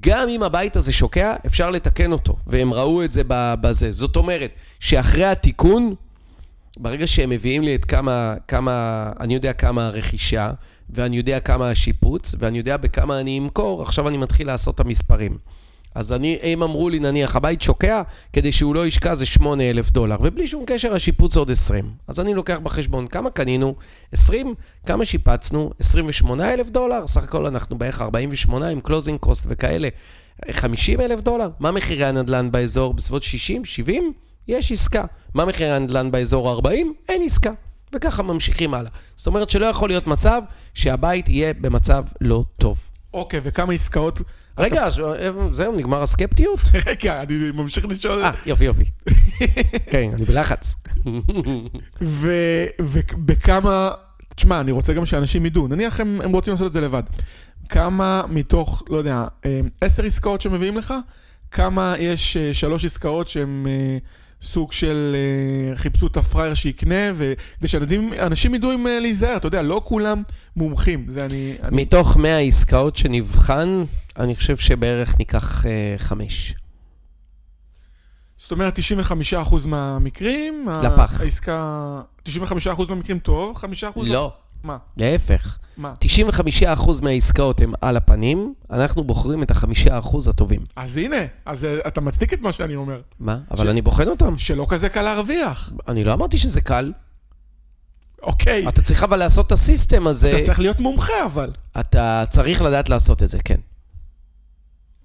[0.00, 3.92] גם אם הבית הזה שוקע, אפשר לתקן אותו, והם ראו את זה בזה.
[3.92, 5.94] זאת אומרת, שאחרי התיקון,
[6.78, 10.52] ברגע שהם מביאים לי את כמה, כמה, אני יודע כמה הרכישה,
[10.90, 15.38] ואני יודע כמה השיפוץ, ואני יודע בכמה אני אמכור, עכשיו אני מתחיל לעשות את המספרים.
[15.94, 18.02] אז אני, הם אמרו לי, נניח, הבית שוקע,
[18.32, 21.84] כדי שהוא לא ישקע זה 8,000 דולר, ובלי שום קשר השיפוץ עוד 20.
[22.08, 23.74] אז אני לוקח בחשבון כמה קנינו,
[24.12, 24.54] 20,
[24.86, 29.88] כמה שיפצנו, 28,000 דולר, סך הכל אנחנו בערך 48 עם closing cost וכאלה,
[30.50, 31.48] 50,000 דולר.
[31.60, 32.94] מה מחירי הנדל"ן באזור?
[32.94, 34.12] בסביבות 60, 70?
[34.48, 35.04] יש עסקה.
[35.34, 36.94] מה מחירי הנדל"ן באזור 40?
[37.08, 37.52] אין עסקה.
[37.94, 38.90] וככה ממשיכים הלאה.
[39.16, 40.42] זאת אומרת שלא יכול להיות מצב
[40.74, 42.90] שהבית יהיה במצב לא טוב.
[43.14, 44.22] אוקיי, וכמה עסקאות...
[44.58, 44.88] רגע,
[45.52, 46.60] זהו, נגמר הסקפטיות?
[46.86, 48.24] רגע, אני ממשיך לשאול...
[48.24, 48.84] אה, יופי, יופי.
[49.90, 50.76] כן, אני בלחץ.
[52.80, 53.90] ובכמה...
[54.34, 57.02] תשמע, אני רוצה גם שאנשים ידעו, נניח הם, רוצים לעשות את זה לבד.
[57.68, 60.94] כמה מתוך, לא יודע, אה, עשר עסקאות שמביאים לך,
[61.50, 63.98] כמה יש אה, שלוש עסקאות שהן אה,
[64.42, 65.16] סוג של
[65.74, 70.22] חיפשו את הפראייר שיקנה, וכדי שאנשים ידעו אם להיזהר, אתה יודע, לא כולם
[70.56, 71.06] מומחים.
[71.08, 71.54] זה אני...
[71.72, 73.82] מתוך 100 עסקאות שנבחן,
[74.18, 75.64] אני חושב שבערך ניקח
[75.98, 76.54] חמש.
[78.36, 80.68] זאת אומרת, 95% מהמקרים...
[80.82, 81.20] לפח.
[81.20, 82.00] העסקה...
[82.28, 82.30] 95%
[82.88, 83.56] מהמקרים טוב,
[83.96, 84.32] 5% לא.
[84.64, 84.76] מה?
[84.96, 85.58] להפך.
[85.76, 85.92] מה?
[86.64, 90.60] 95% מהעסקאות הם על הפנים, אנחנו בוחרים את ה-5% הטובים.
[90.76, 93.00] אז הנה, אז uh, אתה מצדיק את מה שאני אומר.
[93.20, 93.38] מה?
[93.50, 93.70] אבל ש...
[93.70, 94.38] אני בוחן אותם.
[94.38, 95.72] שלא כזה קל להרוויח.
[95.88, 96.92] אני לא אמרתי שזה קל.
[98.22, 98.68] אוקיי.
[98.68, 100.30] אתה צריך אבל לעשות את הסיסטם הזה.
[100.36, 101.50] אתה צריך להיות מומחה אבל.
[101.80, 103.60] אתה צריך לדעת לעשות את זה, כן.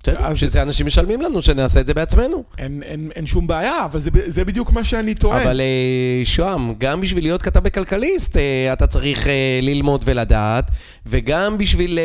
[0.04, 2.44] בסדר, שזה אנשים משלמים לנו, שנעשה את זה בעצמנו.
[2.58, 5.42] אין, אין, אין שום בעיה, אבל זה, זה בדיוק מה שאני טוען.
[5.42, 10.72] אבל אה, שוהם, גם בשביל להיות כתב בכלכליסט, אה, אתה צריך אה, ללמוד ולדעת,
[11.06, 12.00] וגם בשביל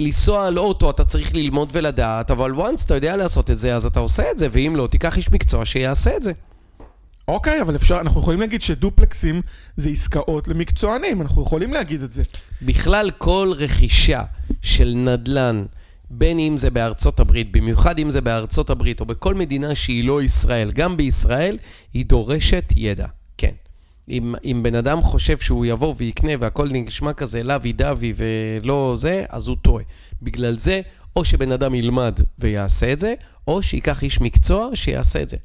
[0.00, 3.86] לנסוע על אוטו, אתה צריך ללמוד ולדעת, אבל once אתה יודע לעשות את זה, אז
[3.86, 6.32] אתה עושה את זה, ואם לא, תיקח איש מקצוע שיעשה את זה.
[7.28, 9.42] אוקיי, אבל אפשר, אנחנו יכולים להגיד שדופלקסים
[9.76, 12.22] זה עסקאות למקצוענים, אנחנו יכולים להגיד את זה.
[12.62, 14.22] בכלל, כל רכישה
[14.62, 15.64] של נדל"ן,
[16.10, 20.22] בין אם זה בארצות הברית, במיוחד אם זה בארצות הברית או בכל מדינה שהיא לא
[20.22, 21.58] ישראל, גם בישראל,
[21.94, 23.06] היא דורשת ידע,
[23.38, 23.52] כן.
[24.08, 29.24] אם, אם בן אדם חושב שהוא יבוא ויקנה והכל נשמע כזה לוי דווי ולא זה,
[29.28, 29.84] אז הוא טועה.
[30.22, 30.80] בגלל זה,
[31.16, 33.14] או שבן אדם ילמד ויעשה את זה,
[33.48, 35.36] או שייקח איש מקצוע שיעשה את זה.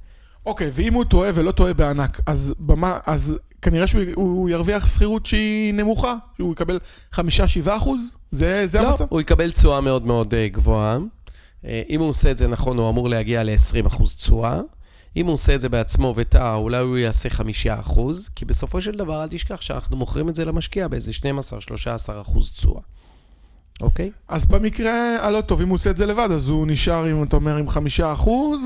[0.45, 5.25] אוקיי, okay, ואם הוא טועה ולא טועה בענק, אז, במה, אז כנראה שהוא ירוויח שכירות
[5.25, 6.79] שהיא נמוכה, שהוא יקבל
[7.13, 7.19] 5-7
[7.67, 8.13] אחוז?
[8.31, 9.03] זה, זה לא, המצב?
[9.03, 10.97] לא, הוא יקבל תשואה מאוד מאוד uh, גבוהה.
[10.97, 14.59] Uh, אם הוא עושה את זה נכון, הוא אמור להגיע ל-20 אחוז תשואה.
[15.15, 18.91] אם הוא עושה את זה בעצמו וטעה, אולי הוא יעשה 5 אחוז, כי בסופו של
[18.91, 22.81] דבר, אל תשכח שאנחנו מוכרים את זה למשקיע באיזה 12-13 אחוז תשואה.
[23.81, 24.11] אוקיי.
[24.27, 27.35] אז במקרה הלא טוב, אם הוא עושה את זה לבד, אז הוא נשאר, אם אתה
[27.35, 28.61] אומר, עם חמישה אחוז,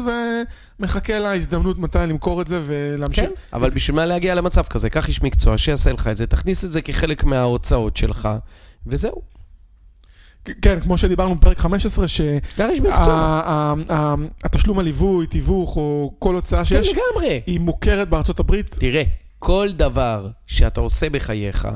[0.80, 3.26] ומחכה להזדמנות מתי למכור את זה ולהמשיך.
[3.26, 4.90] כן, אבל בשביל מה להגיע למצב כזה?
[4.90, 8.30] קח איש מקצוע שיעשה לך את זה, תכניס את זה כחלק מההוצאות שלך,
[8.88, 9.33] וזהו.
[10.62, 12.06] כן, כמו שדיברנו בפרק 15,
[14.44, 17.42] שהתשלום הליווי, תיווך או כל הוצאה שיש, כן, לגמרי.
[17.46, 18.76] היא מוכרת בארצות הברית.
[18.80, 19.04] תראה,
[19.40, 21.68] כל דבר שאתה עושה בחייך,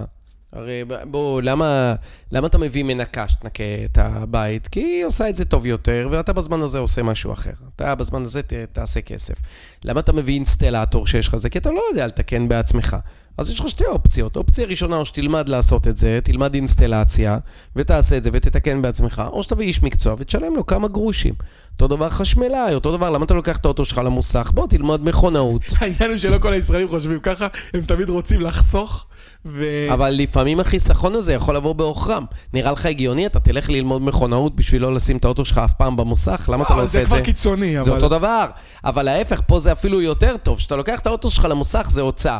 [0.53, 1.95] הרי בוא, למה,
[2.31, 4.67] למה אתה מביא מנקה שתנקה את הבית?
[4.67, 7.51] כי היא עושה את זה טוב יותר, ואתה בזמן הזה עושה משהו אחר.
[7.75, 9.35] אתה בזמן הזה ת, תעשה כסף.
[9.83, 11.49] למה אתה מביא אינסטלטור שיש לך זה?
[11.49, 12.97] כי אתה לא יודע לתקן בעצמך.
[13.37, 14.35] אז יש לך שתי אופציות.
[14.35, 17.37] אופציה ראשונה, או שתלמד לעשות את זה, תלמד אינסטלציה,
[17.75, 21.33] ותעשה את זה ותתקן בעצמך, או שתביא איש מקצוע ותשלם לו כמה גרושים.
[21.73, 24.51] אותו דבר חשמלאי, אותו דבר, למה אתה לוקח את האוטו שלך למוסך?
[24.53, 25.61] בוא, תלמד מכונאות.
[25.81, 29.07] העניין הוא שלא כל הישראלים חושבים ככה, הם תמיד רוצים לחסוך.
[29.45, 29.65] ו...
[29.93, 32.25] אבל לפעמים החיסכון הזה יכול לבוא בעוכרם.
[32.53, 35.97] נראה לך הגיוני, אתה תלך ללמוד מכונאות בשביל לא לשים את האוטו שלך אף פעם
[35.97, 36.49] במוסך?
[36.53, 37.09] למה אתה לא עושה את זה?
[37.09, 37.85] זה כבר קיצוני, אבל...
[37.85, 38.45] זה אותו דבר.
[38.83, 40.57] אבל ההפך, פה זה אפילו יותר טוב.
[40.57, 42.39] כשאתה לוקח את האוטו שלך למוסך, זה הוצאה.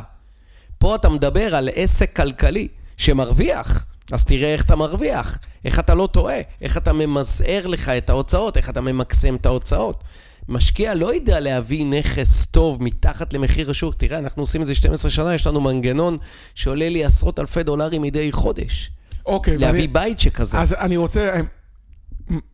[0.78, 3.86] פה אתה מדבר על עסק כלכלי שמרוויח.
[4.12, 8.58] אז תראה איך אתה מרוויח, איך אתה לא טועה, איך אתה ממזער לך את ההוצאות,
[8.58, 10.04] איך אתה ממקסם את ההוצאות.
[10.50, 13.96] משקיע לא ידע להביא נכס טוב מתחת למחיר השוק.
[13.96, 16.18] תראה, אנחנו עושים את זה 12 שנה, יש לנו מנגנון
[16.56, 18.92] שעולה לי עשרות אלפי דולרים מדי חודש.
[19.26, 19.58] אוקיי.
[19.58, 19.88] להביא ואני...
[19.88, 20.60] בית שכזה.
[20.60, 21.42] אז אני רוצה...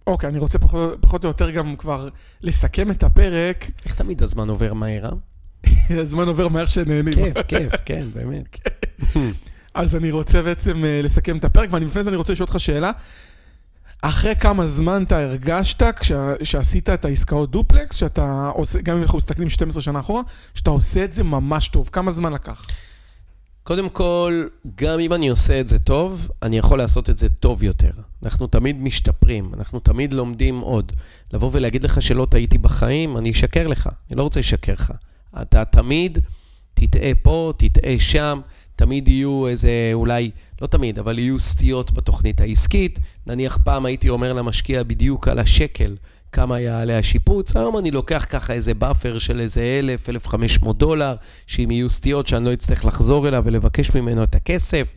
[0.08, 2.10] אוקיי, אני רוצה פחות, פחות או יותר גם כבר
[2.42, 3.72] לסכם את הפרק.
[3.86, 5.10] איך תמיד הזמן עובר מהר, אה?
[5.90, 7.14] הזמן עובר מהר שנהנים.
[7.14, 8.58] כיף, כיף, כן, באמת.
[9.74, 12.60] אז אני רוצה בעצם אה, לסכם את הפרק, ואני לפני זה אני רוצה לשאול אותך
[12.60, 12.92] שאלה.
[14.02, 15.84] אחרי כמה זמן אתה הרגשת
[16.40, 20.22] כשעשית את העסקאות דופלקס, שאתה עושה, גם אם אנחנו מסתכלים 12 שנה אחורה,
[20.54, 21.90] שאתה עושה את זה ממש טוב?
[21.92, 22.68] כמה זמן לקח?
[23.64, 24.44] קודם כל,
[24.76, 27.92] גם אם אני עושה את זה טוב, אני יכול לעשות את זה טוב יותר.
[28.24, 30.92] אנחנו תמיד משתפרים, אנחנו תמיד לומדים עוד.
[31.34, 34.94] לבוא ולהגיד לך שלא טעיתי בחיים, אני אשקר לך, אני לא רוצה לשקר לך.
[35.42, 36.20] אתה תמיד
[36.74, 38.40] תטעה פה, תטעה שם,
[38.76, 43.00] תמיד יהיו איזה, אולי, לא תמיד, אבל יהיו סטיות בתוכנית העסקית.
[43.28, 45.96] נניח פעם הייתי אומר למשקיע בדיוק על השקל
[46.32, 51.16] כמה יעלה השיפוץ, היום אני לוקח ככה איזה buffer של איזה 1,000, 1,500 דולר,
[51.48, 54.96] שאם יהיו סטיות שאני לא אצטרך לחזור אליו ולבקש ממנו את הכסף.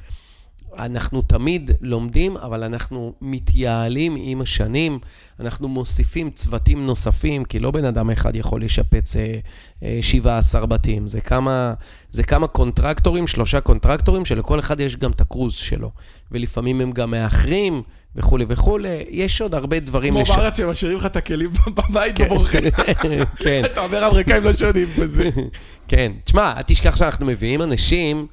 [0.79, 4.99] אנחנו תמיד לומדים, אבל אנחנו מתייעלים עם השנים,
[5.41, 9.35] אנחנו מוסיפים צוותים נוספים, כי לא בן אדם אחד יכול לשפץ אה,
[9.83, 11.75] אה, 17 בתים, זה כמה,
[12.11, 15.91] זה כמה קונטרקטורים, שלושה קונטרקטורים, שלכל אחד יש גם את ה crews שלו.
[16.33, 17.83] ולפעמים הם גם מאחרים,
[18.17, 19.05] וכולי וכולי.
[19.11, 20.13] יש עוד הרבה דברים...
[20.13, 20.31] כמו לש...
[20.31, 22.61] בארץ שמשאירים לך את הכלים בבית ובורחים.
[23.45, 23.63] כן.
[23.65, 25.31] אתה אומר, האמריקאים לא שונים בזה.
[25.89, 26.13] כן.
[26.25, 28.27] תשמע, אל תשכח שאנחנו מביאים אנשים...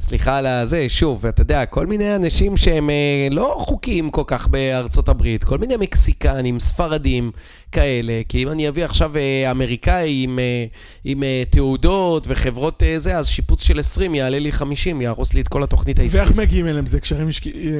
[0.00, 4.48] סליחה על הזה, שוב, אתה יודע, כל מיני אנשים שהם אה, לא חוקיים כל כך
[4.48, 7.30] בארצות הברית, כל מיני מקסיקנים, ספרדים
[7.72, 10.64] כאלה, כי אם אני אביא עכשיו אה, אמריקאי עם, אה,
[11.04, 15.40] עם אה, תעודות וחברות אה, זה, אז שיפוץ של 20 יעלה לי 50, יהרוס לי
[15.40, 16.20] את כל התוכנית העסקית.
[16.20, 16.86] ואיך מגיעים אליהם?
[16.86, 17.28] זה קשרים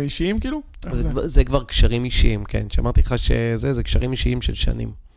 [0.03, 0.61] אישיים כאילו?
[0.83, 1.29] זה, זה?
[1.29, 2.67] זה כבר קשרים אישיים, כן.
[2.71, 5.10] שאמרתי לך שזה, זה קשרים אישיים של שנים.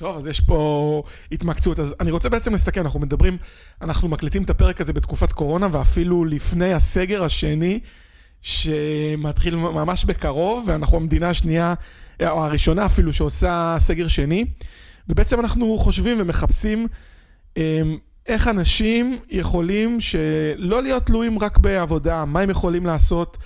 [0.00, 1.78] טוב, אז יש פה התמקצות.
[1.80, 3.36] אז אני רוצה בעצם לסכם, אנחנו מדברים,
[3.82, 7.80] אנחנו מקליטים את הפרק הזה בתקופת קורונה, ואפילו לפני הסגר השני,
[8.42, 11.74] שמתחיל ממש בקרוב, ואנחנו המדינה השנייה,
[12.22, 14.44] או הראשונה אפילו, שעושה סגר שני.
[15.08, 16.86] ובעצם אנחנו חושבים ומחפשים
[17.56, 17.62] אמ,
[18.26, 23.38] איך אנשים יכולים שלא להיות תלויים רק בעבודה, מה הם יכולים לעשות.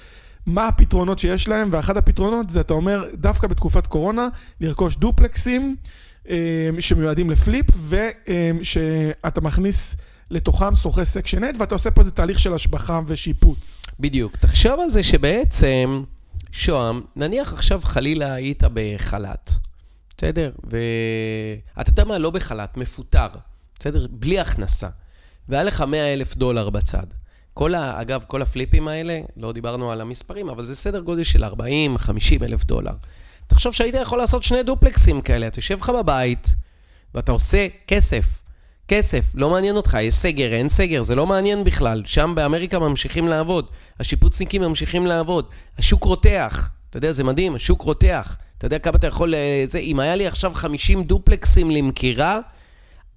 [0.46, 4.28] מה הפתרונות שיש להם, ואחד הפתרונות זה, אתה אומר, דווקא בתקופת קורונה,
[4.60, 5.76] לרכוש דופלקסים,
[6.80, 9.96] שמיועדים ל flip, ושאתה מכניס
[10.30, 13.80] לתוכם שוכרי section 8, ואתה עושה פה איזה תהליך של השבחה ושיפוץ.
[14.00, 14.36] בדיוק.
[14.36, 16.02] תחשוב על זה שבעצם,
[16.52, 19.50] שאם, נניח עכשיו חלילה היית בחל"ת,
[20.16, 20.52] בסדר?
[20.64, 22.18] ואתה יודע מה?
[22.18, 23.28] לא בחל"ת, מפוטר,
[23.78, 24.06] בסדר?
[24.10, 24.88] בלי הכנסה.
[25.48, 27.06] והיה לך 100 אלף דולר בצד.
[27.54, 28.00] כל ה...
[28.00, 31.48] אגב, כל הפליפים האלה, לא דיברנו על המספרים, אבל זה סדר גודל של 40-50
[32.42, 32.92] אלף דולר.
[33.46, 35.46] תחשוב שהיית יכול לעשות שני דופלקסים כאלה.
[35.46, 36.54] אתה יושב לך בבית,
[37.14, 38.24] ואתה עושה כסף.
[38.88, 42.02] כסף, לא מעניין אותך, יש סגר, אין סגר, זה לא מעניין בכלל.
[42.06, 43.66] שם באמריקה ממשיכים לעבוד,
[44.00, 45.46] השיפוצניקים ממשיכים לעבוד,
[45.78, 46.70] השוק רותח.
[46.90, 48.36] אתה יודע, זה מדהים, השוק רותח.
[48.58, 49.34] אתה יודע כמה אתה יכול...
[49.34, 52.40] אה, זה, אם היה לי עכשיו 50 דופלקסים למכירה,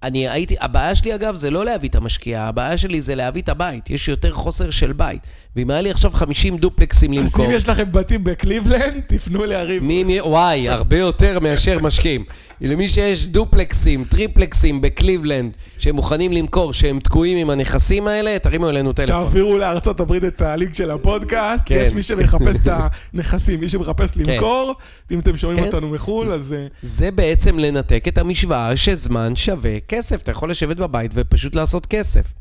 [0.02, 3.48] אני הייתי, הבעיה שלי אגב זה לא להביא את המשקיע, הבעיה שלי זה להביא את
[3.48, 5.26] הבית, יש יותר חוסר של בית.
[5.56, 7.44] ואם היה לי עכשיו 50 דופלקסים למכור...
[7.44, 9.82] אז אם יש לכם בתים בקליבלנד, תפנו ליריב.
[9.82, 12.24] מי, מי, וואי, הרבה יותר מאשר משקיעים.
[12.60, 18.92] למי שיש דופלקסים, טריפלקסים בקליבלנד, שהם מוכנים למכור, שהם תקועים עם הנכסים האלה, תרימו אלינו
[18.92, 19.24] טלפון.
[19.24, 21.82] תעבירו לארצות הברית את הלינק של הפודקאסט, כן.
[21.82, 22.68] יש מי שמחפש את
[23.14, 24.20] הנכסים, מי שמחפש כן.
[24.26, 24.74] למכור,
[25.08, 25.14] כן.
[25.14, 25.66] אם אתם שומעים כן.
[25.66, 26.52] אותנו מחו"ל, אז...
[26.52, 30.22] אה, זה בעצם לנתק את המשוואה שזמן שווה כסף.
[30.22, 32.32] אתה יכול לשבת בבית ופשוט לעשות כסף.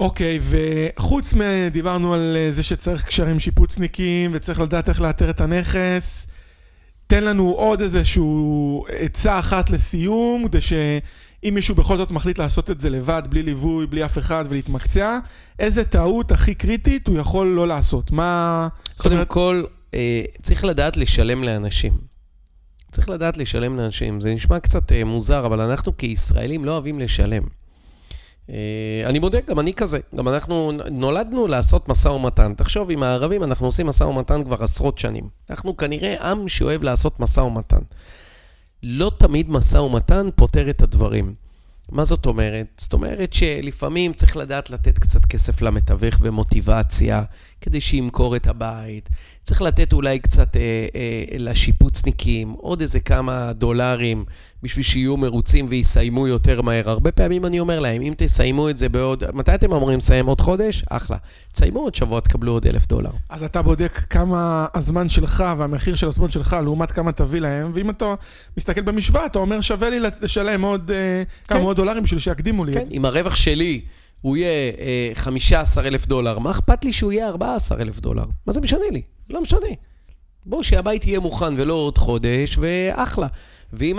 [0.00, 6.26] אוקיי, וחוץ מדיברנו על אה, זה שצריך קשרים שיפוצניקים וצריך לדעת איך לאתר את הנכס,
[7.06, 12.80] תן לנו עוד איזשהו עצה אחת לסיום, כדי שאם מישהו בכל זאת מחליט לעשות את
[12.80, 15.18] זה לבד, בלי ליווי, בלי אף אחד ולהתמקצע,
[15.58, 18.10] איזה טעות הכי קריטית הוא יכול לא לעשות?
[18.10, 18.68] מה...
[18.96, 19.28] קודם אומרת...
[19.28, 22.05] כל, אה, צריך לדעת לשלם לאנשים.
[22.90, 24.20] צריך לדעת לשלם לאנשים.
[24.20, 27.42] זה נשמע קצת אה, מוזר, אבל אנחנו כישראלים לא אוהבים לשלם.
[28.50, 29.98] אה, אני מודה, גם אני כזה.
[30.16, 32.54] גם אנחנו נולדנו לעשות משא ומתן.
[32.56, 35.28] תחשוב, עם הערבים אנחנו עושים משא ומתן כבר עשרות שנים.
[35.50, 37.80] אנחנו כנראה עם שאוהב לעשות משא ומתן.
[38.82, 41.34] לא תמיד משא ומתן פותר את הדברים.
[41.92, 42.66] מה זאת אומרת?
[42.76, 47.22] זאת אומרת שלפעמים צריך לדעת לתת קצת כסף למתווך ומוטיבציה
[47.66, 49.08] כדי שימכור את הבית.
[49.42, 50.60] צריך לתת אולי קצת אה,
[50.94, 54.24] אה, לשיפוצניקים עוד איזה כמה דולרים
[54.62, 56.90] בשביל שיהיו מרוצים ויסיימו יותר מהר.
[56.90, 59.24] הרבה פעמים אני אומר להם, אם תסיימו את זה בעוד...
[59.34, 60.26] מתי אתם אמורים לסיים?
[60.26, 60.84] עוד חודש?
[60.90, 61.16] אחלה.
[61.52, 63.10] תסיימו עוד שבוע, תקבלו עוד אלף דולר.
[63.28, 67.90] אז אתה בודק כמה הזמן שלך והמחיר של הזמן שלך לעומת כמה תביא להם, ואם
[67.90, 68.14] אתה
[68.56, 71.54] מסתכל במשוואה, אתה אומר שווה לי לשלם עוד אה, כן.
[71.54, 72.80] כמה עוד דולרים בשביל שיקדימו לי כן.
[72.80, 72.92] את זה.
[72.92, 73.80] אם הרווח שלי...
[74.20, 78.24] הוא יהיה אה, 15 אלף דולר, מה אכפת לי שהוא יהיה 14 אלף דולר?
[78.46, 79.02] מה זה משנה לי?
[79.30, 79.68] לא משנה.
[80.46, 83.26] בוא, שהבית יהיה מוכן ולא עוד חודש, ואחלה.
[83.72, 83.98] ואם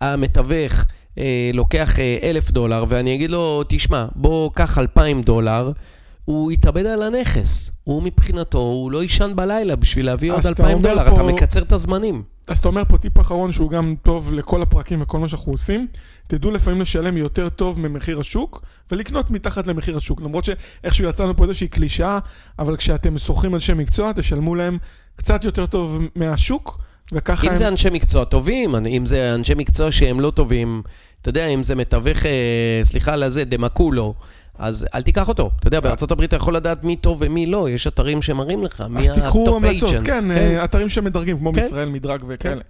[0.00, 0.86] המתווך
[1.18, 5.72] אה, לוקח אה, אלף דולר, ואני אגיד לו, תשמע, בוא, קח אלפיים דולר,
[6.26, 7.70] הוא יתאבד על הנכס.
[7.84, 11.22] הוא מבחינתו, הוא לא יישן בלילה בשביל להביא עוד אתה 2,000 אומר דולר, פה- אתה
[11.22, 12.22] מקצר את הזמנים.
[12.48, 15.86] אז אתה אומר פה טיפ אחרון שהוא גם טוב לכל הפרקים וכל מה שאנחנו עושים.
[16.26, 18.62] תדעו לפעמים לשלם יותר טוב ממחיר השוק
[18.92, 20.20] ולקנות מתחת למחיר השוק.
[20.20, 22.18] למרות שאיכשהו יצאנו פה איזושהי קלישאה,
[22.58, 24.78] אבל כשאתם שוכרים אנשי מקצוע, תשלמו להם
[25.16, 26.78] קצת יותר טוב מהשוק,
[27.12, 27.56] וככה אם הם...
[27.56, 30.82] זה אנשי מקצוע טובים, אם זה אנשי מקצוע שהם לא טובים,
[31.22, 32.30] אתה יודע, אם זה מתווך, אה,
[32.82, 34.14] סליחה על הזה, דמקולו,
[34.58, 35.50] אז אל תיקח אותו.
[35.60, 38.84] אתה יודע, בארצות הברית אתה יכול לדעת מי טוב ומי לא, יש אתרים שמראים לך,
[38.90, 40.06] מי אז תיקחו ה top המלצות, agents.
[40.06, 41.60] כן, אה, אתרים שמדרגים, כמו כן.
[41.60, 42.62] בישראל מדרג וכאלה.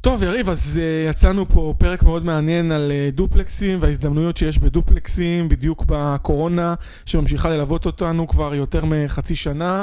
[0.00, 5.48] טוב, יריב, אז אה, יצאנו פה פרק מאוד מעניין על אה, דופלקסים וההזדמנויות שיש בדופלקסים,
[5.48, 6.74] בדיוק בקורונה,
[7.06, 9.82] שממשיכה ללוות אותנו כבר יותר מחצי שנה,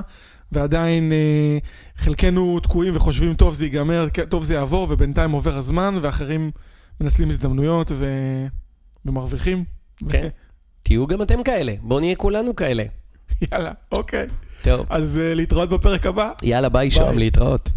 [0.51, 1.57] ועדיין אה,
[1.97, 6.51] חלקנו תקועים וחושבים, טוב, זה ייגמר, כן, טוב, זה יעבור, ובינתיים עובר הזמן, ואחרים
[7.01, 8.05] מנצלים הזדמנויות ו...
[9.05, 9.63] ומרוויחים.
[10.09, 10.27] כן.
[10.85, 12.83] תהיו גם אתם כאלה, בואו נהיה כולנו כאלה.
[13.51, 14.27] יאללה, אוקיי.
[14.63, 16.31] טוב, אז אה, להתראות בפרק הבא.
[16.43, 16.91] יאללה, ביי, ביי.
[16.91, 17.69] שוהם, להתראות.